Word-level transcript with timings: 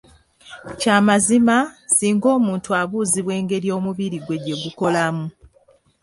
Kya 0.79 0.95
mazima 1.07 1.57
singa 1.95 2.27
omuntu 2.37 2.69
abuuzibwa 2.81 3.33
engeri 3.39 3.67
omubiri 3.77 4.17
gwe 4.21 4.37
gyegukolamu. 4.43 5.25